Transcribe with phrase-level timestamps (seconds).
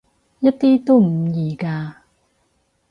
[0.39, 1.91] 一啲都唔易㗎